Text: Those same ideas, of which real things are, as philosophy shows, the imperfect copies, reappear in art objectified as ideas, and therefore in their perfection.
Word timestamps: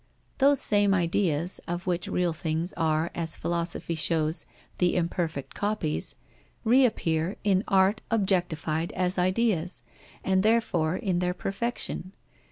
Those 0.39 0.59
same 0.59 0.95
ideas, 0.95 1.61
of 1.67 1.85
which 1.85 2.07
real 2.07 2.33
things 2.33 2.73
are, 2.73 3.11
as 3.13 3.37
philosophy 3.37 3.93
shows, 3.93 4.47
the 4.79 4.95
imperfect 4.95 5.53
copies, 5.53 6.15
reappear 6.63 7.35
in 7.43 7.63
art 7.67 8.01
objectified 8.09 8.91
as 8.93 9.19
ideas, 9.19 9.83
and 10.23 10.41
therefore 10.41 10.95
in 10.95 11.19
their 11.19 11.35
perfection. 11.35 12.13